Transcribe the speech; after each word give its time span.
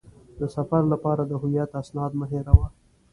د 0.39 0.41
سفر 0.55 0.81
لپاره 0.93 1.23
د 1.25 1.31
هویت 1.41 1.69
اسناد 1.81 2.11
مه 2.19 2.25
هېروه. 2.31 2.67